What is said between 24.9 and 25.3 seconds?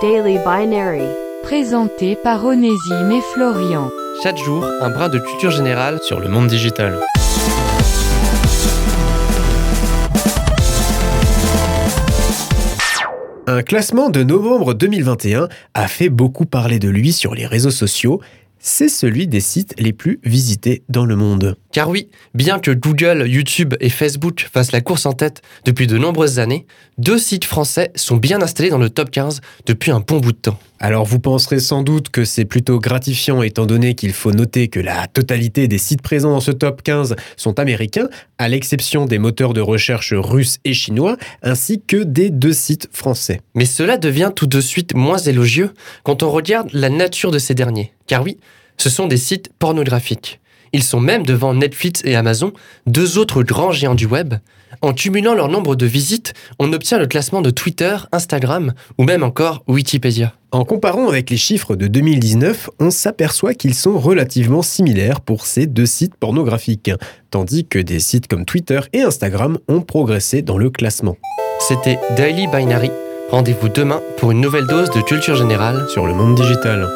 en